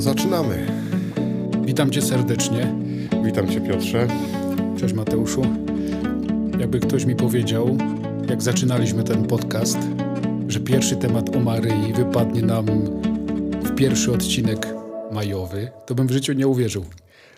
[0.00, 0.66] to zaczynamy.
[1.64, 2.74] Witam cię serdecznie.
[3.24, 4.06] Witam cię Piotrze.
[4.78, 5.42] Cześć Mateuszu.
[6.58, 7.78] Jakby ktoś mi powiedział,
[8.28, 9.78] jak zaczynaliśmy ten podcast,
[10.48, 12.66] że pierwszy temat o Maryi wypadnie nam
[13.64, 14.66] w pierwszy odcinek
[15.12, 16.84] majowy, to bym w życiu nie uwierzył.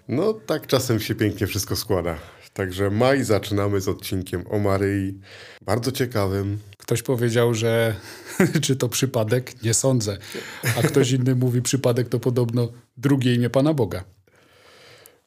[0.09, 2.17] No tak czasem się pięknie wszystko składa.
[2.53, 5.21] Także maj zaczynamy z odcinkiem o Maryi.
[5.62, 6.59] Bardzo ciekawym.
[6.79, 7.96] Ktoś powiedział, że
[8.64, 9.62] czy to przypadek?
[9.62, 10.18] Nie sądzę.
[10.79, 14.04] A ktoś inny mówi przypadek to podobno drugie imię Pana Boga.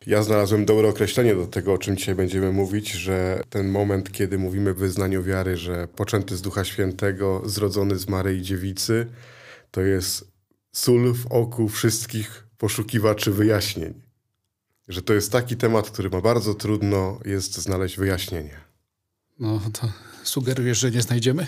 [0.07, 4.37] Ja znalazłem dobre określenie do tego, o czym dzisiaj będziemy mówić, że ten moment, kiedy
[4.37, 9.07] mówimy w wyznaniu wiary, że poczęty z Ducha Świętego, zrodzony z Maryi Dziewicy,
[9.71, 10.31] to jest
[10.71, 14.04] sól w oku wszystkich poszukiwaczy wyjaśnień.
[14.87, 18.57] Że to jest taki temat, który ma bardzo trudno jest znaleźć wyjaśnienie.
[19.39, 19.91] No to
[20.23, 21.47] sugerujesz, że nie znajdziemy?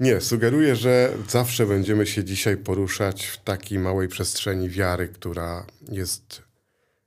[0.00, 6.42] Nie, sugeruję, że zawsze będziemy się dzisiaj poruszać w takiej małej przestrzeni wiary, która jest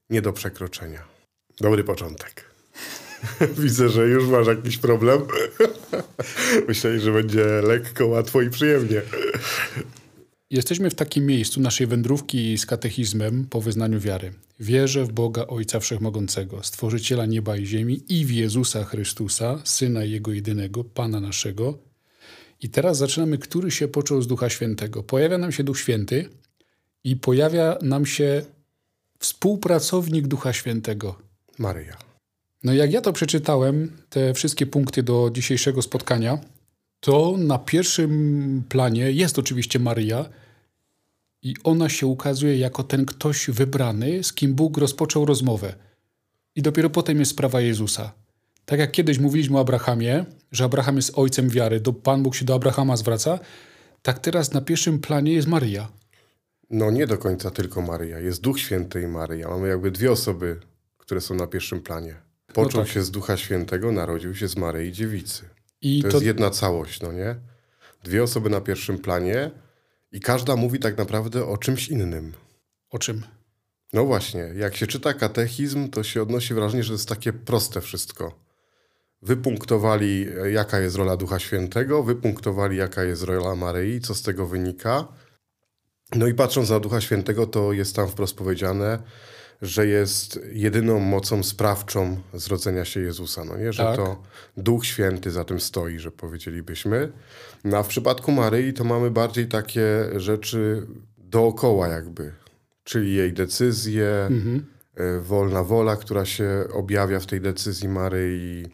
[0.10, 1.04] nie do przekroczenia.
[1.62, 2.46] Dobry początek.
[3.64, 5.22] Widzę, że już masz jakiś problem.
[6.68, 9.02] Myślę, że będzie lekko, łatwo i przyjemnie.
[10.56, 14.34] Jesteśmy w takim miejscu naszej wędrówki z katechizmem po wyznaniu wiary.
[14.60, 20.34] Wierzę w Boga Ojca Wszechmogącego, Stworzyciela nieba i ziemi i w Jezusa Chrystusa, Syna Jego
[20.34, 21.78] jedynego, Pana naszego.
[22.62, 25.04] I teraz zaczynamy, który się począł z Ducha Świętego.
[25.04, 26.30] Pojawia nam się Duch Święty
[27.04, 28.46] i pojawia nam się
[29.20, 31.16] współpracownik Ducha Świętego.
[31.58, 31.98] Maryja.
[32.64, 36.40] No jak ja to przeczytałem, te wszystkie punkty do dzisiejszego spotkania,
[37.00, 40.30] to na pierwszym planie jest oczywiście Maryja
[41.46, 45.76] i ona się ukazuje jako ten ktoś wybrany, z kim Bóg rozpoczął rozmowę.
[46.56, 48.14] I dopiero potem jest sprawa Jezusa.
[48.66, 52.46] Tak jak kiedyś mówiliśmy o Abrahamie, że Abraham jest ojcem wiary, do Pan Bóg się
[52.46, 53.40] do Abrahama zwraca,
[54.02, 55.88] tak teraz na pierwszym planie jest Maryja.
[56.70, 58.20] No nie do końca tylko Maryja.
[58.20, 59.50] Jest Duch Święty i Maryja.
[59.50, 60.60] Mamy jakby dwie osoby,
[60.98, 62.16] które są na pierwszym planie.
[62.54, 62.94] Począł No tak.
[62.94, 65.44] się z Ducha Świętego, narodził się z Maryi Dziewicy.
[65.82, 67.36] I To, to, jest jedna całość, no nie?
[68.04, 69.52] Dwie osoby na pierwszym planie
[70.16, 72.34] i każda mówi tak naprawdę o czymś innym.
[72.90, 73.24] o czym?
[73.94, 78.40] No właśnie, jak się czyta katechizm, to się odnosi wrażenie, że jest takie proste wszystko.
[79.22, 84.46] Wypunktowali, e, jaka jest rola Ducha Świętego, wypunktowali, jaka jest rola Maryi, co z tego
[84.46, 85.08] wynika.
[86.16, 89.00] No i patrząc na Ducha Świętego, to jest tam wprost powiedziane,
[89.62, 93.46] że jest jedyną mocą sprawczą zrodzenia się Jezusa.
[93.46, 93.74] No nie?
[93.74, 93.96] Że Tak.
[93.96, 94.22] to
[94.58, 97.12] Duch Święty za tym stoi, że powiedzielibyśmy.
[97.64, 99.86] No a w przypadku Maryi to mamy bardziej takie
[100.16, 102.32] rzeczy dookoła jakby.
[102.84, 104.30] Czyli jej decyzje,
[105.00, 108.66] y, wolna wola, która się objawia w tej decyzji Maryi,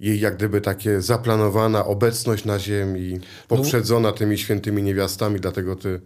[0.00, 6.00] jej jak gdyby takie zaplanowana obecność na ziemi, poprzedzona tymi świętymi niewiastami, dlatego ty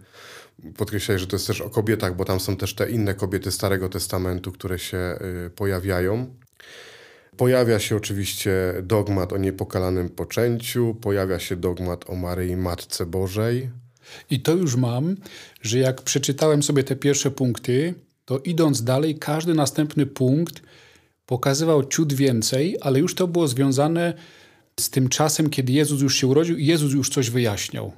[0.77, 3.89] podkreślaj, że to jest też o kobietach, bo tam są też te inne kobiety Starego
[3.89, 4.97] Testamentu, które się
[5.47, 6.35] y, pojawiają.
[7.37, 8.51] Pojawia się oczywiście
[8.83, 13.69] dogmat o niepokalanym poczęciu, pojawia się dogmat o Maryi Matce Bożej.
[14.29, 15.15] I to już mam,
[15.61, 17.93] że jak przeczytałem sobie te pierwsze punkty,
[18.25, 20.61] to idąc dalej, każdy następny punkt
[21.25, 24.13] pokazywał ciut więcej, ale już to było związane
[24.79, 27.91] z tym czasem, kiedy Jezus już się urodził i Jezus już coś wyjaśniał.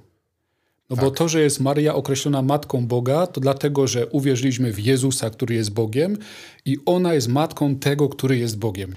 [0.89, 5.29] No bo to, że jest Maria określona matką Boga, to dlatego, że uwierzyliśmy w Jezusa,
[5.29, 6.17] który jest Bogiem
[6.65, 8.95] i ona jest matką tego, który jest Bogiem.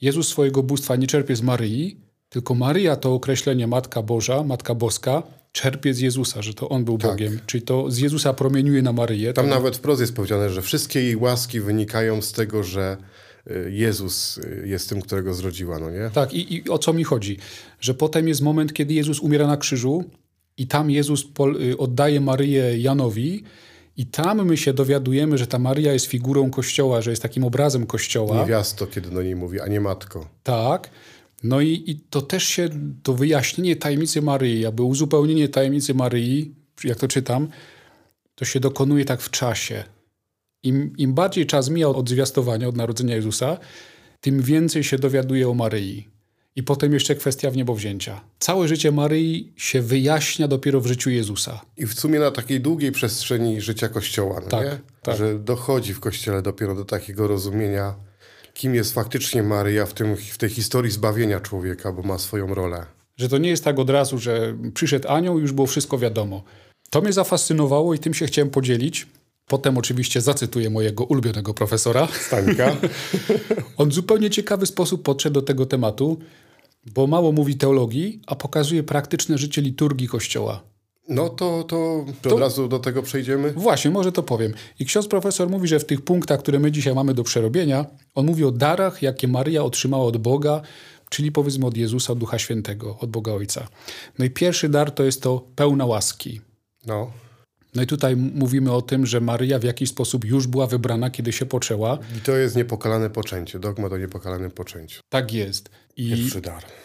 [0.00, 5.22] Jezus swojego bóstwa nie czerpie z Maryi, tylko Maryja to określenie Matka Boża, Matka Boska,
[5.52, 7.40] czerpie z Jezusa, że to On był Bogiem.
[7.46, 9.32] Czyli to z Jezusa promieniuje na Maryję.
[9.32, 9.54] Tam Tak?
[9.54, 12.96] nawet wprost jest powiedziane, że wszystkie jej łaski wynikają z tego, że
[13.50, 16.10] y, Jezus y, jest tym, którego zrodziła, no nie?
[16.12, 17.38] Tak, i, i o co mi chodzi?
[17.80, 20.04] Że potem jest moment, kiedy Jezus umiera na krzyżu
[20.58, 21.24] i tam Jezus
[21.60, 23.42] y, oddaje Maryję Janowi
[23.96, 27.86] i tam my się dowiadujemy, że ta Maryja jest figurą Kościoła, że jest takim obrazem
[27.86, 28.36] Kościoła.
[28.36, 30.28] Niewiasto, kiedy do niej mówi, a nie matko.
[30.42, 30.90] Tak.
[31.42, 32.68] No i, i to też się,
[33.02, 36.54] to wyjaśnienie tajemnicy Maryi, aby uzupełnienie tajemnicy Maryi,
[36.84, 37.48] jak to czytam,
[38.34, 39.84] to się dokonuje tak w czasie.
[40.62, 43.58] Im, Im bardziej czas mija od zwiastowania, od narodzenia Jezusa,
[44.20, 46.08] tym więcej się dowiaduje o Maryi.
[46.58, 48.20] I potem jeszcze kwestia wniebowzięcia.
[48.38, 51.60] Całe życie Maryi się wyjaśnia dopiero w życiu Jezusa.
[51.76, 54.78] I w sumie na takiej długiej przestrzeni życia Kościoła, no Tak, nie?
[55.02, 55.16] tak.
[55.16, 57.94] Że dochodzi w Kościele dopiero do takiego rozumienia,
[58.54, 62.86] kim jest faktycznie Maryja w, tym, w tej historii zbawienia człowieka, bo ma swoją rolę.
[63.16, 66.42] Że to nie jest tak od razu, że przyszedł anioł i już było wszystko wiadomo.
[66.90, 69.06] To mnie zafascynowało i tym się chciałem podzielić.
[69.46, 72.08] Potem oczywiście zacytuję mojego ulubionego profesora.
[72.26, 72.76] Stańka?
[73.76, 76.18] On w zupełnie ciekawy sposób podszedł do tego tematu,
[76.94, 80.62] bo mało mówi teologii, a pokazuje praktyczne życie liturgii Kościoła.
[81.08, 83.52] No to, to, to od razu do tego przejdziemy.
[83.52, 84.54] Właśnie, może to powiem.
[84.78, 88.26] I ksiądz profesor mówi, że w tych punktach, które my dzisiaj mamy do przerobienia, on
[88.26, 90.62] mówi o darach, jakie Maryja otrzymała od Boga,
[91.08, 93.68] czyli powiedzmy od Jezusa, od Ducha Świętego, od Boga Ojca.
[94.18, 96.40] No i pierwszy dar to jest to pełna łaski.
[96.86, 97.10] No.
[97.74, 101.32] No i tutaj mówimy o tym, że Maryja w jakiś sposób już była wybrana, kiedy
[101.32, 101.98] się poczęła.
[102.18, 105.00] I to jest niepokalane poczęcie, dogma o niepokalanym poczęciu.
[105.08, 105.70] Tak jest.
[105.98, 106.30] I.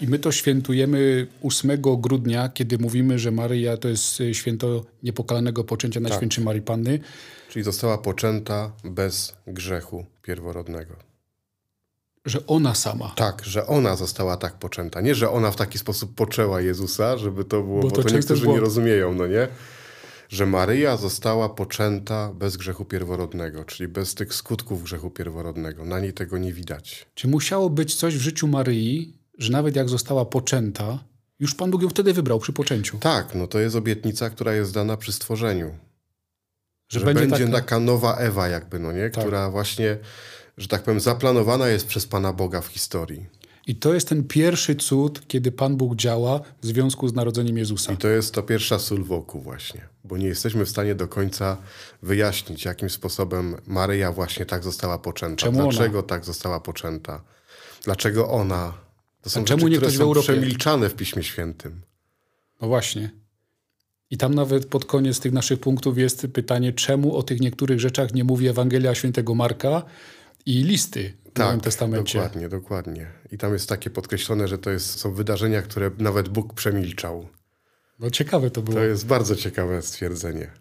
[0.01, 5.99] I my to świętujemy 8 grudnia, kiedy mówimy, że Maryja to jest święto niepokalanego poczęcia
[5.99, 6.45] Najświętszej tak.
[6.45, 6.99] Marii Panny.
[7.49, 10.95] Czyli została poczęta bez grzechu pierworodnego.
[12.25, 13.13] Że ona sama.
[13.15, 15.01] Tak, że ona została tak poczęta.
[15.01, 18.15] Nie, że ona w taki sposób poczęła Jezusa, żeby to było, bo, bo to, to
[18.15, 19.47] niektórzy nie rozumieją, no nie?
[20.33, 25.85] Że Maryja została poczęta bez grzechu pierworodnego, czyli bez tych skutków grzechu pierworodnego.
[25.85, 27.05] Na niej tego nie widać.
[27.15, 31.03] Czy musiało być coś w życiu Maryi, że nawet jak została poczęta,
[31.39, 32.97] już Pan Bóg ją wtedy wybrał przy poczęciu?
[32.97, 35.77] Tak, no to jest obietnica, która jest dana przy stworzeniu.
[36.89, 37.57] Że, że będzie, będzie taka...
[37.57, 37.79] taka...
[37.79, 39.09] nowa Ewa jakby, no nie?
[39.09, 39.23] Tak.
[39.23, 39.97] Która właśnie,
[40.57, 43.25] że tak powiem, zaplanowana jest przez Pana Boga w historii.
[43.67, 47.93] I to jest ten pierwszy cud, kiedy Pan Bóg działa w związku z narodzeniem Jezusa.
[47.93, 51.57] I to jest to pierwsza sól wokół właśnie, bo nie jesteśmy w stanie do końca
[52.01, 55.45] wyjaśnić, jakim sposobem Maryja właśnie tak została poczęta.
[55.45, 56.07] Czemu Dlaczego ona?
[56.07, 57.23] tak została poczęta?
[57.83, 58.73] Dlaczego ona?
[59.21, 61.81] To są A czemu rzeczy, nie które są w przemilczane w Piśmie Świętym.
[62.61, 63.11] No właśnie.
[64.11, 68.13] I tam nawet pod koniec tych naszych punktów jest pytanie, czemu o tych niektórych rzeczach
[68.13, 69.83] nie mówi Ewangelia Świętego Marka
[70.45, 72.19] i listy w tak, Nowym Testamencie.
[72.19, 73.07] Dokładnie, dokładnie.
[73.31, 77.27] I tam jest takie podkreślone, że to jest, są wydarzenia, które nawet Bóg przemilczał.
[77.99, 78.77] No ciekawe to było.
[78.77, 80.51] To jest bardzo ciekawe stwierdzenie.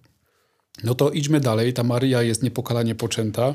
[0.84, 1.72] No to idźmy dalej.
[1.72, 3.54] Ta Maria jest niepokalanie poczęta.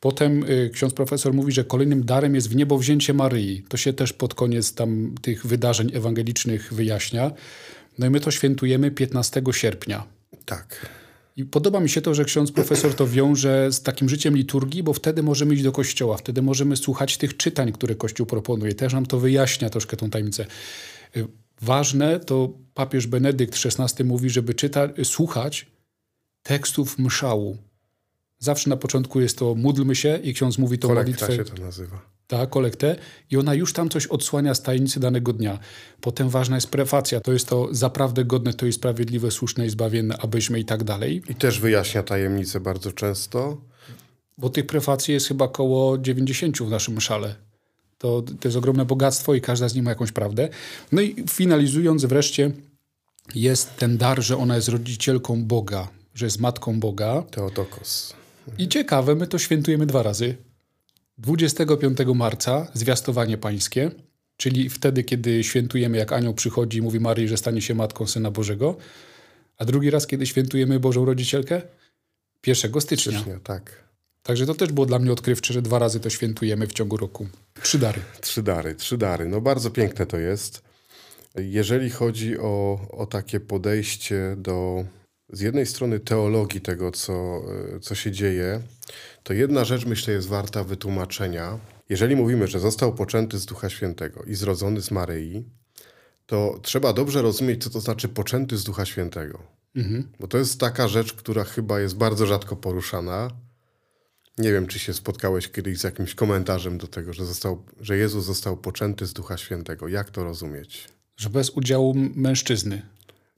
[0.00, 3.64] Potem y, ksiądz profesor mówi, że kolejnym darem jest w niebo wzięcie Maryi.
[3.68, 7.30] To się też pod koniec tam tych wydarzeń ewangelicznych wyjaśnia.
[7.98, 10.06] No i my to świętujemy 15 sierpnia.
[10.44, 10.86] Tak.
[11.40, 14.92] I podoba mi się to, że ksiądz profesor to wiąże z takim życiem liturgii, bo
[14.92, 18.74] wtedy możemy iść do kościoła, wtedy możemy słuchać tych czytań, które Kościół proponuje.
[18.74, 20.46] Też nam to wyjaśnia troszkę tą tajemnicę.
[21.16, 21.26] Y,
[21.62, 25.66] ważne to papież Benedykt XVI mówi, żeby czyta, słuchać
[26.42, 27.58] tekstów mszału.
[28.40, 31.36] Zawsze na początku jest to módlmy się i ksiądz mówi to Kolekta modlitwę.
[31.36, 32.96] się to nazywa tak, kolektę
[33.30, 35.58] i ona już tam coś odsłania z tajemnicy danego dnia.
[36.00, 40.18] Potem ważna jest prefacja, to jest to zaprawdę godne, to jest sprawiedliwe, słuszne i zbawienne,
[40.18, 41.22] abyśmy i tak dalej.
[41.28, 43.56] I też wyjaśnia tajemnicę bardzo często.
[44.38, 47.34] Bo tych prefacji jest chyba około 90 w naszym szale.
[47.98, 50.48] To, to jest ogromne bogactwo i każda z nich ma jakąś prawdę.
[50.92, 52.50] No i finalizując wreszcie
[53.34, 57.22] jest ten dar, że ona jest rodzicielką Boga, że jest matką Boga.
[57.30, 58.19] Teotokos.
[58.58, 60.36] I ciekawe, my to świętujemy dwa razy.
[61.18, 63.90] 25 marca zwiastowanie pańskie,
[64.36, 68.30] czyli wtedy, kiedy świętujemy, jak anioł przychodzi i mówi Marii, że stanie się matką Syna
[68.30, 68.76] Bożego.
[69.58, 71.62] A drugi raz, kiedy świętujemy Bożą Rodzicielkę?
[72.46, 73.12] 1 stycznia.
[73.12, 73.84] stycznia tak.
[74.22, 77.28] Także to też było dla mnie odkrywcze, że dwa razy to świętujemy w ciągu roku.
[77.62, 78.00] Trzy dary.
[78.20, 79.28] Trzy dary, trzy dary.
[79.28, 80.62] No bardzo piękne to jest.
[81.34, 84.84] Jeżeli chodzi o, o takie podejście do
[85.32, 87.42] z jednej strony teologii tego, co,
[87.80, 88.60] co się dzieje,
[89.22, 91.58] to jedna rzecz myślę jest warta wytłumaczenia.
[91.88, 95.44] Jeżeli mówimy, że został poczęty z Ducha Świętego i zrodzony z Maryi,
[96.26, 99.42] to trzeba dobrze rozumieć, co to znaczy poczęty z Ducha Świętego.
[99.76, 100.08] Mhm.
[100.20, 103.30] Bo to jest taka rzecz, która chyba jest bardzo rzadko poruszana.
[104.38, 108.24] Nie wiem, czy się spotkałeś kiedyś z jakimś komentarzem do tego, że, został, że Jezus
[108.24, 109.88] został poczęty z Ducha Świętego.
[109.88, 110.88] Jak to rozumieć?
[111.16, 112.82] Że bez udziału mężczyzny.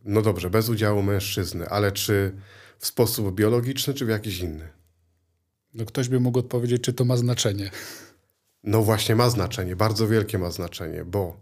[0.04, 2.32] No dobrze, bez udziału mężczyzny, ale czy
[2.78, 4.68] w sposób biologiczny, czy w jakiś inny?
[5.74, 7.70] No ktoś by mógł odpowiedzieć, czy to ma znaczenie.
[8.64, 11.40] No właśnie ma znaczenie, bardzo wielkie ma znaczenie, bo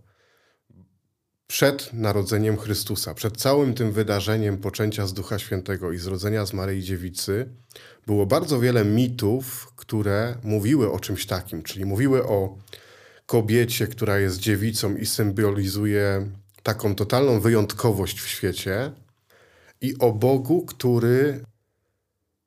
[1.47, 6.83] przed narodzeniem Chrystusa, przed całym tym wydarzeniem poczęcia z Ducha Świętego i zrodzenia z Maryi
[6.83, 7.49] Dziewicy,
[8.07, 12.59] było bardzo wiele mitów, które mówiły o czymś takim, czyli mówiły o
[13.27, 16.31] kobiecie, która jest dziewicą i symbolizuje
[16.63, 18.93] taką totalną wyjątkowość w świecie,
[19.81, 21.45] i o Bogu, który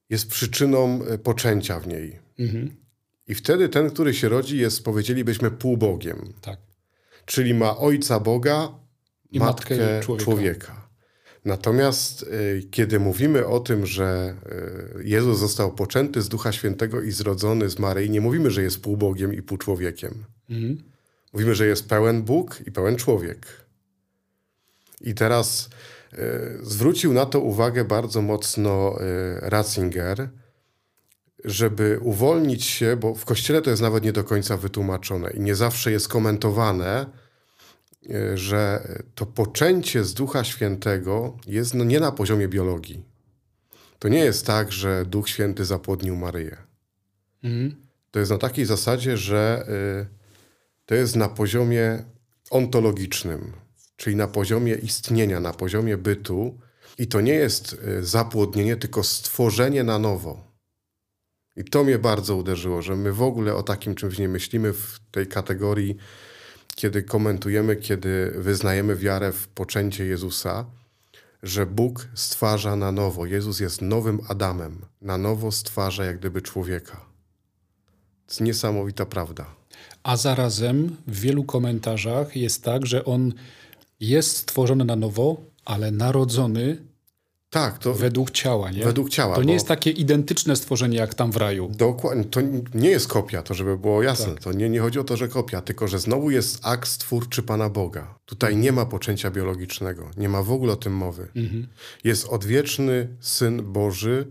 [0.10, 2.20] jest przyczyną e, poczęcia w niej.
[2.40, 2.76] Mhm.
[3.28, 6.34] I wtedy ten, który się rodzi, jest, powiedzielibyśmy, półbogiem.
[6.42, 6.60] Tak.
[7.26, 8.70] Czyli ma ojca Boga,
[9.32, 10.24] I matkę, matkę człowieka.
[10.24, 10.88] człowieka.
[11.46, 14.36] Natomiast y, kiedy mówimy o tym, że
[15.00, 18.82] y, Jezus został poczęty z Ducha Świętego i zrodzony z Maryi, nie mówimy, że jest
[18.82, 20.26] półbogiem i półczłowiekiem.
[20.50, 20.84] Mhm.
[21.34, 23.63] Mówimy, że jest pełen Bóg i pełen człowiek.
[25.04, 25.70] I teraz
[26.18, 30.30] E, zwrócił na to uwagę bardzo mocno e, Ratzinger,
[31.44, 35.56] żeby uwolnić się, bo w kościele to jest nawet nie do końca wytłumaczone i nie
[35.56, 37.06] zawsze jest komentowane,
[38.10, 43.04] e, że to poczęcie z Ducha Świętego jest no nie na poziomie biologii.
[44.00, 46.58] To nie jest tak, że Duch Święty zapłodnił Maryję.
[47.44, 47.76] Mhm.
[48.12, 49.66] To jest na takiej zasadzie, że
[50.02, 52.04] y, to jest na poziomie
[52.50, 53.63] ontologicznym,
[54.04, 56.60] czyli na poziomie istnienia, na poziomie bytu.
[56.98, 60.44] I to nie jest y, zapłodnienie, tylko stworzenie na nowo.
[61.56, 65.00] I to mnie bardzo uderzyło, że my w ogóle o takim czymś nie myślimy w
[65.12, 65.98] tej kategorii,
[66.76, 70.66] kiedy komentujemy, kiedy wyznajemy wiarę w poczęcie Jezusa,
[71.44, 73.26] że Bóg stwarza na nowo.
[73.26, 74.82] Jezus jest nowym Adamem.
[75.02, 76.98] Na nowo stwarza jak gdyby człowieka.
[78.26, 79.46] To jest niesamowita prawda.
[80.04, 83.34] A zarazem w wielu komentarzach jest tak, że on
[84.08, 86.78] jest stworzony na nowo, ale narodzony
[87.54, 88.84] tak, to według ciała, nie?
[88.84, 89.36] Według ciała.
[89.36, 91.70] To nie jest takie identyczne stworzenie jak tam w raju.
[91.76, 92.24] Dokładnie.
[92.24, 92.42] To
[92.74, 94.34] nie jest kopia, to żeby było jasne.
[94.34, 94.44] Tak.
[94.44, 97.70] To nie, nie chodzi o to, że kopia, tylko że znowu jest akt stwórczy Pana
[97.70, 98.16] Boga.
[98.26, 100.12] Tutaj nie ma poczęcia biologicznego.
[100.18, 101.28] Nie ma w ogóle o tym mowy.
[101.36, 101.68] Mhm.
[102.04, 104.28] Jest odwieczny Syn Boży,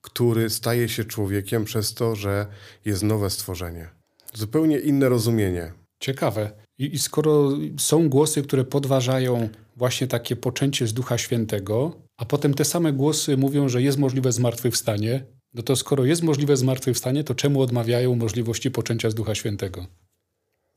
[0.00, 2.46] który staje się człowiekiem przez to, że
[2.84, 3.88] jest nowe stworzenie.
[4.34, 5.72] Zupełnie inne rozumienie.
[6.00, 6.63] Ciekawe.
[6.78, 12.54] I, I, skoro są głosy, które podważają właśnie takie poczęcie z Ducha Świętego, a potem
[12.54, 17.34] te same głosy mówią, że jest możliwe zmartwychwstanie, no to skoro jest możliwe zmartwychwstanie, to
[17.34, 19.86] czemu odmawiają możliwości poczęcia z Ducha Świętego?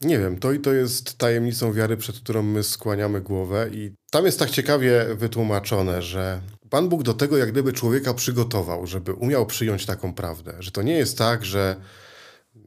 [0.02, 4.26] Nie wiem, to i to jest tajemnicą wiary, przed którą my skłaniamy głowę i tam
[4.26, 9.46] jest tak ciekawie wytłumaczone, że Pan Bóg do tego jak gdyby człowieka przygotował, żeby umiał
[9.46, 11.76] przyjąć taką prawdę, że to nie jest tak, że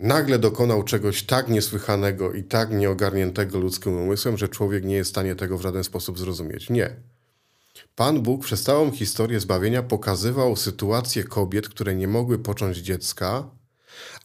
[0.01, 5.15] nagle dokonał czegoś tak niesłychanego i tak nieogarniętego ludzkim umysłem, że człowiek nie jest w
[5.15, 6.71] stanie tego w żaden sposób zrozumieć.
[6.71, 6.97] Nie.
[7.97, 13.51] Pan Bóg przez całą historię zbawienia pokazywał sytuację kobiet, które nie mogły począć dziecka,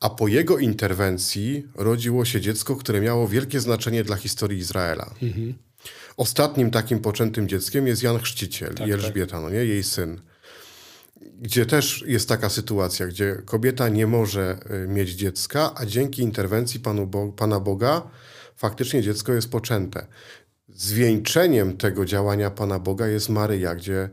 [0.02, 5.14] a po jego interwencji rodziło się dziecko, które miało wielkie znaczenie dla historii Izraela.
[5.22, 5.54] Mhm.
[6.18, 9.42] Ostatnim takim poczętym dzieckiem jest Jan Chrzciciel tak, i Elżbieta, tak.
[9.42, 9.66] no nie?
[9.66, 10.22] jej syn.
[11.42, 16.80] Gdzie też jest taka sytuacja, gdzie kobieta nie może y, mieć dziecka, a dzięki interwencji
[16.80, 18.02] Panu Bo Pana Boga
[18.56, 20.08] faktycznie dziecko jest poczęte
[20.76, 24.10] zwieńczeniem tego działania Pana Boga jest Maryja, gdzie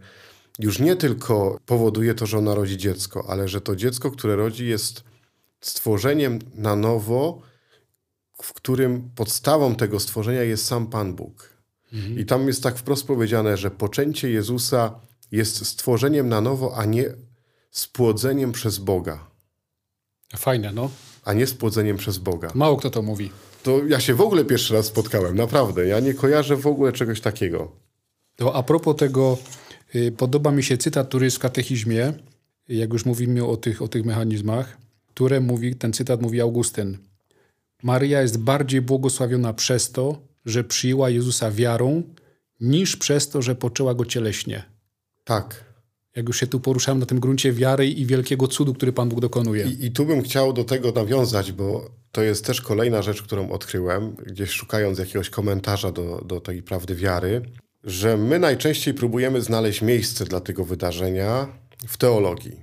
[0.59, 4.67] już nie tylko powoduje to, że ona rodzi dziecko, ale że to dziecko, które rodzi,
[4.67, 5.05] jest
[5.61, 7.43] stworzeniem na nowo,
[8.43, 11.51] w którym podstawą tego stworzenia jest sam Pan Bóg.
[11.93, 12.19] Mhm.
[12.19, 15.01] I tam jest tak wprost powiedziane, że poczęcie Jezusa
[15.33, 17.05] jest stworzeniem na nowo, a nie
[17.71, 19.31] spłodzeniem przez Boga.
[20.37, 20.91] Fajne, no.
[21.25, 22.51] A nie spłodzeniem przez Boga.
[22.55, 23.31] Mało kto to mówi
[23.63, 25.87] to ja się w ogóle pierwszy raz spotkałem, naprawdę.
[25.87, 27.73] Ja nie kojarzę w ogóle czegoś takiego.
[28.37, 29.39] To a propos tego,
[29.95, 32.13] y, podoba mi się cytat, który jest w katechizmie,
[32.69, 36.99] jak już mówimy o tych, o tych mechanizmach, które mówi, ten cytat mówi Augustyn.
[37.83, 42.03] Maryja jest bardziej błogosławiona przez to, że przyjęła Jezusa wiarą,
[42.61, 44.72] niż przez to, że poczęła go cieleśnie.
[45.25, 45.65] Tak.
[46.17, 49.21] Jak już się tu poruszałem na tym gruncie wiary i wielkiego cudu, który Pan Bóg
[49.21, 49.65] dokonuje.
[49.65, 53.51] I, I tu bym chciał do tego nawiązać, bo to jest też kolejna rzecz, którą
[53.51, 57.43] odkryłem, gdzieś szukając jakiegoś komentarza do, do tej prawdy wiary,
[57.85, 61.49] że my najczęściej próbujemy znaleźć miejsce dla tego wydarzenia
[61.89, 62.63] w teologii.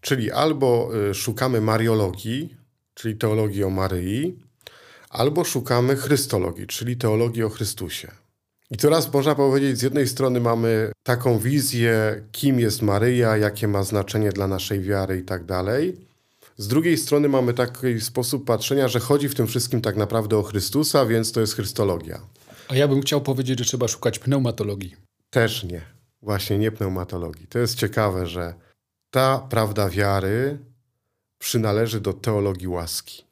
[0.00, 2.56] Czyli albo y, szukamy mariologii,
[2.94, 4.38] czyli teologii o Maryi,
[5.10, 8.10] albo szukamy chrystologii, czyli teologii o Chrystusie.
[8.70, 13.82] I teraz można powiedzieć, z jednej strony mamy taką wizję, kim jest Maryja, jakie ma
[13.82, 15.96] znaczenie dla naszej wiary i tak dalej.
[16.56, 20.42] Z drugiej strony mamy taki sposób patrzenia, że chodzi w tym wszystkim tak naprawdę o
[20.42, 22.20] Chrystusa, więc to jest Chrystologia.
[22.68, 24.96] A ja bym chciał powiedzieć, że trzeba szukać pneumatologii.
[25.30, 25.82] Też nie.
[26.22, 27.46] Właśnie nie pneumatologii.
[27.46, 28.54] To jest ciekawe, że
[29.10, 30.58] ta prawda wiary
[31.38, 33.24] przynależy do teologii łaski.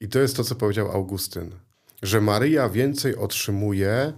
[0.00, 1.50] I to jest to, co powiedział Augustyn
[2.02, 4.12] że Maryja więcej otrzymuje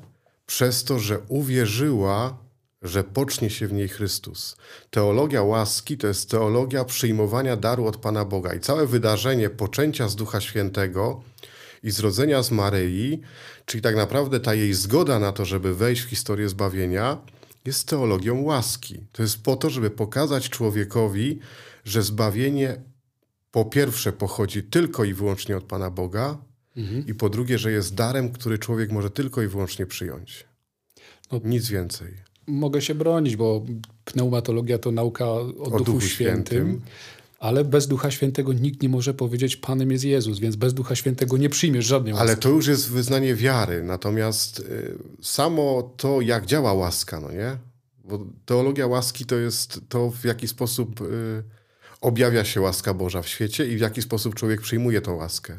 [0.47, 2.39] przez to, że uwierzyła,
[2.83, 4.57] że pocznie się w niej Chrystus.
[4.91, 8.55] Teologia łaski to jest teologia przyjmowania daru od Pana Boga.
[8.55, 11.23] I całe wydarzenie poczęcia z Ducha Świętego
[11.83, 13.21] i zrodzenia z Maryi,
[13.65, 17.19] czyli tak naprawdę ta jej zgoda na to, żeby wejść w historię zbawienia,
[17.65, 19.07] jest teologią łaski.
[19.13, 21.39] To jest po to, żeby pokazać człowiekowi,
[21.85, 22.83] że zbawienie
[23.51, 26.39] po pierwsze pochodzi tylko i wyłącznie od Pana Boga,
[26.77, 27.07] Mhm.
[27.07, 30.45] I po drugie, że jest darem, który człowiek może tylko i wyłącznie przyjąć.
[31.33, 32.09] No, Nic więcej.
[32.47, 33.67] Mogę się bronić, bo
[34.05, 36.45] pneumatologia to nauka o, o Duchu, Duchu Świętym.
[36.47, 36.81] Świętym.
[37.39, 41.37] Ale bez Ducha Świętego nikt nie może powiedzieć, Panem jest Jezus, więc bez Ducha Świętego
[41.37, 42.29] nie przyjmiesz żadnej łaski.
[42.29, 43.83] Ale to już jest wyznanie wiary.
[43.83, 47.57] Natomiast y, samo to, jak działa łaska, no nie?
[48.05, 51.43] Bo teologia łaski to jest to, w jaki sposób y,
[52.01, 55.57] objawia się łaska Boża w świecie i w jaki sposób człowiek przyjmuje tą łaskę.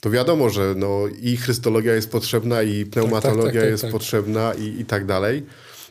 [0.00, 3.92] To wiadomo, że no, i chrystologia jest potrzebna, i pneumatologia tak, tak, tak, jest tak.
[3.92, 5.46] potrzebna i, i tak dalej.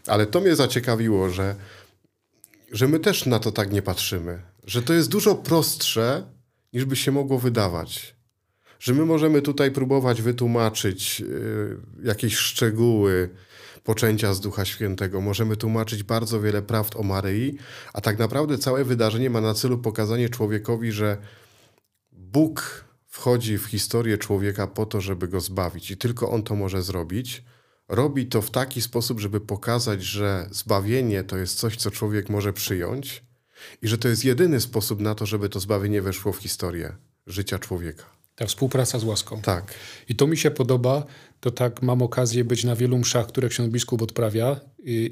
[0.08, 1.56] Ale to mnie zaciekawiło, że,
[2.72, 4.42] że my też na to tak nie patrzymy.
[4.66, 6.24] Że to jest dużo prostsze,
[6.74, 8.16] niż by się mogło wydawać.
[8.80, 13.30] Że my możemy tutaj próbować wytłumaczyć y, jakieś szczegóły
[13.84, 15.22] poczęcia z Ducha Świętego.
[15.22, 17.58] Możemy tłumaczyć bardzo wiele prawd o Maryi,
[17.94, 21.18] a tak naprawdę całe wydarzenie ma na celu pokazanie człowiekowi, że
[22.12, 22.85] Bóg
[23.16, 27.44] wchodzi w historię człowieka po to, żeby go zbawić i tylko on to może zrobić.
[27.88, 32.54] Robi to w taki sposób, żeby pokazać, że zbawienie to jest coś, co człowiek może
[32.54, 33.24] przyjąć
[33.82, 36.96] i że to jest jedyny sposób na to, żeby to zbawienie weszło w historię
[37.28, 38.04] życia człowieka.
[38.36, 39.42] Ta współpraca z łaską.
[39.42, 39.74] Tak.
[40.10, 41.04] I to mi się podoba.
[41.40, 44.60] To tak mam okazję być na wielu mszach, które ksiądz biskup odprawia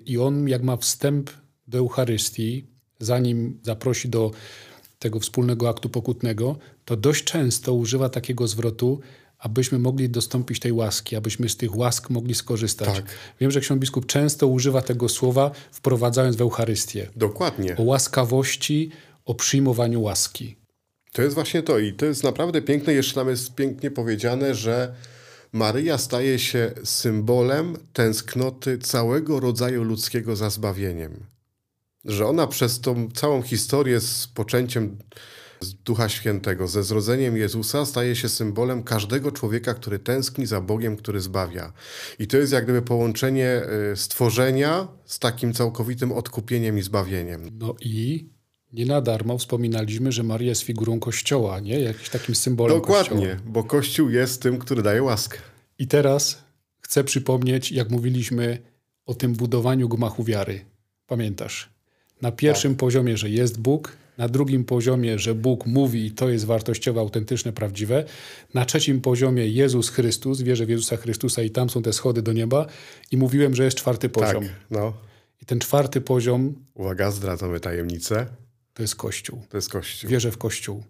[0.06, 1.30] i on jak ma wstęp
[1.68, 2.68] do Eucharystii,
[3.00, 4.32] zanim zaprosi do
[5.00, 9.00] tego wspólnego aktu pokutnego, to dość często używa takiego zwrotu,
[9.38, 12.96] abyśmy mogli dostąpić tej łaski, abyśmy z tych łask mogli skorzystać.
[12.96, 13.06] Tak.
[13.40, 17.10] Wiem, że ksiądz biskup często używa tego słowa, wprowadzając w Eucharystię.
[17.16, 17.78] Dokładnie.
[17.78, 18.92] O łaskawości,
[19.26, 20.56] o przyjmowaniu łaski.
[21.12, 22.94] To jest właśnie to i to jest naprawdę piękne.
[22.94, 24.96] Jeszcze tam jest pięknie powiedziane, że
[25.54, 31.26] Maryja staje się symbolem tęsknoty całego rodzaju ludzkiego za zbawieniem.
[32.06, 34.98] Że ona przez tą całą historię z poczęciem
[35.64, 40.96] z Ducha Świętego, ze zrodzeniem Jezusa, staje się symbolem każdego człowieka, który tęskni za Bogiem,
[40.98, 41.74] który zbawia.
[42.20, 47.50] I to jest jak gdyby połączenie y, stworzenia z takim całkowitym odkupieniem i zbawieniem.
[47.60, 48.30] No i
[48.74, 51.80] nie na darmo wspominaliśmy, że Maria jest figurą Kościoła, nie?
[51.80, 53.52] Jakimś takim symbolem Dokładnie, Kościoła.
[53.52, 55.38] bo Kościół jest tym, który daje łaskę.
[55.80, 56.44] I teraz
[56.80, 58.58] chcę przypomnieć, jak mówiliśmy
[59.06, 60.66] o tym budowaniu gmachu wiary.
[61.08, 61.70] Pamiętasz?
[62.22, 62.80] Na pierwszym tak.
[62.80, 67.54] poziomie, że jest Bóg, na drugim poziomie, że Bóg mówi i to jest wartościowe, autentyczne,
[67.54, 68.04] prawdziwe.
[68.54, 72.34] Na trzecim poziomie Jezus Chrystus, wierzę w Jezusa Chrystusa i tam są te schody do
[72.34, 72.66] nieba.
[73.12, 74.44] I mówiłem, że jest czwarty poziom.
[74.44, 74.94] Tak, no.
[75.42, 76.54] I ten czwarty poziom...
[76.74, 78.28] Uwaga, zdradzamy tajemnicę.
[78.74, 79.42] To jest Kościół.
[79.50, 80.10] To jest Kościół.
[80.10, 80.84] Wierzę w Kościół.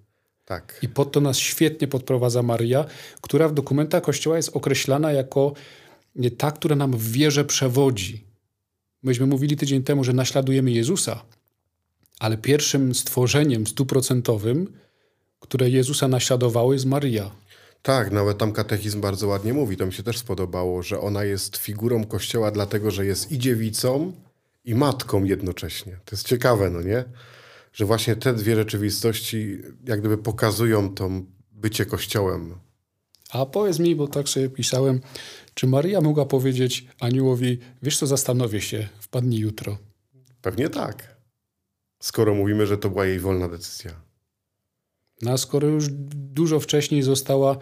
[0.45, 0.79] Tak.
[0.81, 2.85] I pod to nas świetnie podprowadza Maria,
[3.21, 5.53] która w dokumentach Kościoła jest określana jako
[6.37, 8.23] ta, która nam w wierze przewodzi.
[9.03, 11.25] Myśmy mówili tydzień temu, że naśladujemy Jezusa,
[12.19, 14.73] ale pierwszym stworzeniem stuprocentowym,
[15.39, 17.31] które Jezusa naśladowało, jest Maria.
[17.81, 21.57] Tak, nawet tam katechizm bardzo ładnie mówi, to mi się też spodobało, że ona jest
[21.57, 24.13] figurą Kościoła, dlatego że jest i dziewicą,
[24.65, 25.99] i matką jednocześnie.
[26.05, 27.03] To jest ciekawe, no nie?
[27.73, 31.09] Że właśnie te dwie rzeczywistości jak gdyby pokazują to
[31.51, 32.55] bycie Kościołem.
[33.29, 35.01] A powiedz mi, bo tak sobie pisałem,
[35.53, 39.77] czy Maria mogła powiedzieć aniołowi, wiesz co, zastanowię się, wpadnij jutro?
[40.41, 41.12] Pewnie tak
[42.03, 43.91] skoro mówimy, że to była jej wolna decyzja.
[45.21, 45.87] No a skoro już
[46.33, 47.57] dużo wcześniej została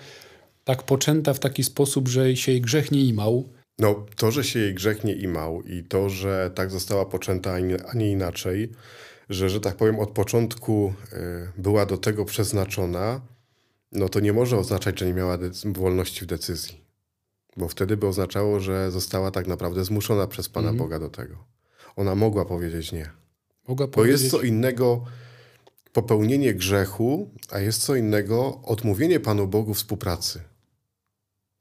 [0.63, 3.49] tak poczęta w taki sposób, że się jej grzech nie imał.
[3.79, 7.53] No, to, że się jej grzech nie imał i to, że tak została poczęta,
[7.87, 8.71] a nie inaczej,
[9.29, 13.21] że, że tak powiem, od początku y, była do tego przeznaczona,
[13.91, 16.81] no to nie może oznaczać, że nie miała wolności w decyzji.
[17.57, 20.77] Bo wtedy by oznaczało, że została tak naprawdę zmuszona przez Pana mm.
[20.77, 21.35] Boga do tego.
[21.95, 23.20] Ona mogła powiedzieć nie.
[23.71, 24.21] Mogła Bo powiedzieć...
[24.21, 25.03] jest co innego
[25.93, 30.41] popełnienie grzechu, a jest co innego odmówienie Panu Bogu współpracy.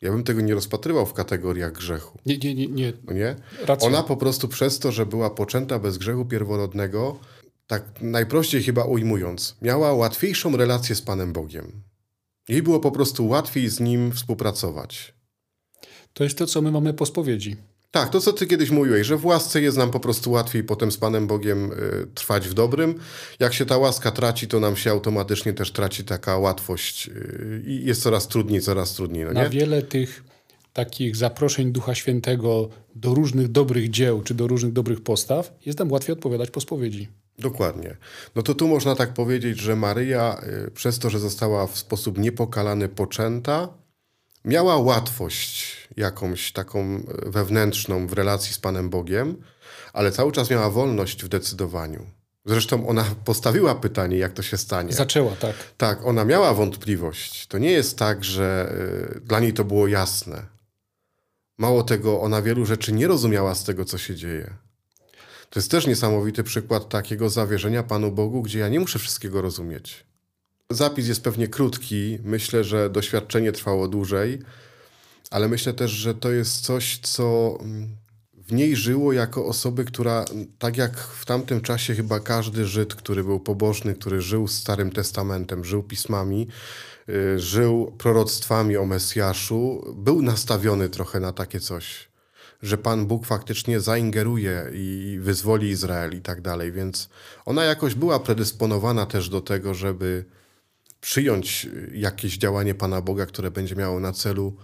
[0.00, 2.18] Ja bym tego nie rozpatrywał w kategoriach grzechu.
[2.26, 2.66] Nie, nie, nie.
[2.66, 2.92] nie.
[3.04, 3.36] No nie?
[3.80, 7.18] Ona po prostu przez to, że była poczęta bez grzechu pierworodnego,
[7.66, 11.82] tak najprościej chyba ujmując, miała łatwiejszą relację z Panem Bogiem.
[12.48, 15.14] Jej było po prostu łatwiej z Nim współpracować.
[16.12, 17.56] To jest to, co my mamy po spowiedzi.
[17.90, 20.92] Tak, to co ty kiedyś mówiłeś, że w łasce jest nam po prostu łatwiej potem
[20.92, 22.94] z Panem Bogiem y, trwać w dobrym.
[23.40, 27.84] Jak się ta łaska traci, to nam się automatycznie też traci taka łatwość y, i
[27.84, 29.24] jest coraz trudniej, coraz trudniej.
[29.24, 30.24] No Na wiele tych
[30.72, 35.92] takich zaproszeń Ducha Świętego do różnych dobrych dzieł czy do różnych dobrych postaw jest nam
[35.92, 37.08] łatwiej odpowiadać po spowiedzi.
[37.38, 37.96] Dokładnie.
[38.34, 42.18] No to tu można tak powiedzieć, że Maryja y, przez to, że została w sposób
[42.18, 43.68] niepokalany poczęta,
[44.44, 49.36] miała łatwość jakąś taką wewnętrzną w relacji z Panem Bogiem,
[49.92, 52.06] ale cały czas miała wolność w decydowaniu.
[52.44, 54.92] Zresztą ona postawiła pytanie, jak to się stanie.
[54.92, 55.54] Zaczęła, tak.
[55.76, 57.46] Tak, ona miała wątpliwość.
[57.46, 58.72] To nie jest tak, że
[59.16, 60.46] y, dla niej to było jasne.
[61.58, 64.54] Mało tego, ona wielu rzeczy nie rozumiała z tego, co się dzieje.
[65.50, 70.04] To jest też niesamowity przykład takiego zawierzenia Panu Bogu, gdzie ja nie muszę wszystkiego rozumieć.
[70.70, 74.38] Zapis jest pewnie krótki, myślę, że doświadczenie trwało dłużej,
[75.30, 77.96] ale myślę też, że to jest coś, co mm,
[78.50, 80.24] w niej żyło jako osoby, która,
[80.58, 85.64] tak jak w tamtym czasie chyba każdy Żyd, który był pobożny, który żył Starym Testamentem,
[85.64, 86.48] żył pismami,
[87.08, 92.08] y, żył proroctwami o Mesjaszu, był nastawiony trochę na takie coś,
[92.62, 97.08] że Pan Bóg faktycznie zaingeruje i wyzwoli Izrael i tak dalej, więc
[97.44, 100.24] ona jakoś była predysponowana też do tego, żeby
[101.00, 104.56] przyjąć jakieś działanie Pana Boga, które będzie miało na celu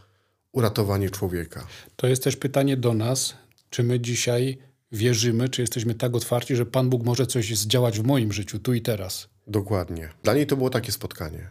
[0.56, 1.66] uratowanie człowieka.
[1.96, 3.34] To jest też pytanie do nas,
[3.70, 4.58] czy my dzisiaj
[4.92, 8.74] wierzymy, czy jesteśmy tak otwarci, że Pan Bóg może coś zdziałać w moim życiu, tu
[8.74, 9.28] i teraz.
[9.46, 10.08] Dokładnie.
[10.22, 11.50] Dla niej to było takie spotkanie,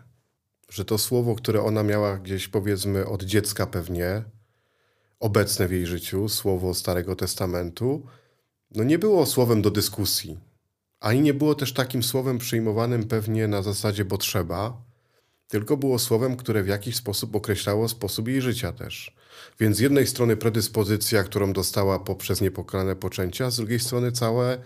[0.69, 4.23] że to słowo, które ona miała gdzieś powiedzmy od dziecka pewnie,
[5.19, 8.05] obecne w jej życiu, słowo Starego Testamentu,
[8.75, 10.39] no nie było słowem do dyskusji,
[10.99, 14.81] ani nie było też takim słowem przyjmowanym pewnie na zasadzie bo trzeba,
[15.47, 19.15] tylko było słowem, które w jakiś sposób określało sposób jej życia też.
[19.59, 24.57] Więc z jednej strony predyspozycja, którą dostała poprzez niepokalane poczęcia, z drugiej strony całe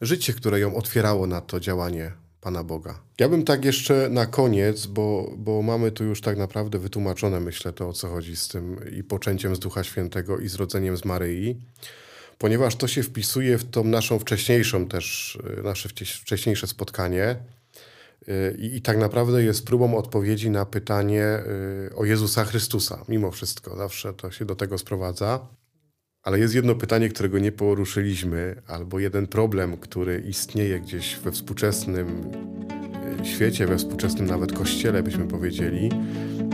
[0.00, 3.00] życie, które ją otwierało na to działanie Pana Boga.
[3.20, 7.72] Ja bym tak jeszcze na koniec, bo, bo mamy tu już tak naprawdę wytłumaczone, myślę,
[7.72, 11.56] to o co chodzi z tym i poczęciem z Ducha Świętego i zrodzeniem z Maryi,
[12.38, 15.88] ponieważ to się wpisuje w tą naszą wcześniejszą też, nasze
[16.22, 17.36] wcześniejsze spotkanie,
[18.58, 21.38] i, I, tak naprawdę jest próbą odpowiedzi na pytanie
[21.90, 23.76] y, o Jezusa Chrystusa, mimo wszystko.
[23.76, 25.48] Zawsze to się do tego sprowadza.
[26.22, 32.30] Ale jest jedno pytanie, którego nie poruszyliśmy, albo jeden problem, który istnieje gdzieś we współczesnym
[33.22, 35.90] y, świecie, we współczesnym nawet kościele, byśmy powiedzieli.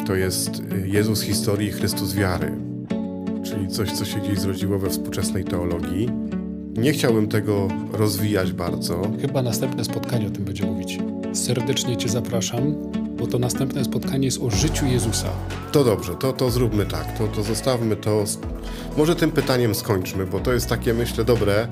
[0.07, 2.53] To jest y, Jezus historii, Chrystus wiary.
[3.45, 6.09] Czyli coś, co się gdzieś zrodziło we współczesnej teologii.
[6.77, 9.03] Nie chciałbym tego rozwijać bardzo.
[9.21, 10.99] Chyba następne spotkanie o tym będzie mówić.
[11.33, 12.75] Serdecznie Cię zapraszam,
[13.19, 15.29] bo to następne spotkanie jest o życiu Jezusa.
[15.73, 18.25] To dobrze, to, to zróbmy tak, to, to zostawmy to.
[18.97, 21.69] Może tym pytaniem skończmy, bo to jest takie, myślę, dobre.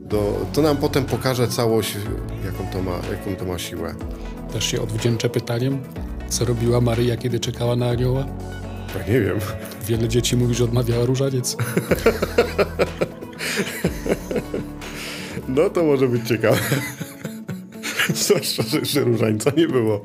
[0.00, 1.96] Do, to nam potem pokaże całość,
[2.44, 3.94] jaką to, ma, jaką to ma siłę.
[4.52, 5.78] Też się odwdzięczę pytaniem,
[6.28, 8.26] co robiła Maryja, kiedy czekała na anioła?
[8.98, 9.38] Ja nie wiem.
[9.86, 11.56] Wiele dzieci mówi, że odmawiała różaniec.
[15.54, 16.58] No to może być ciekawe.
[18.14, 20.04] Zwłaszcza, że, że różańca nie było.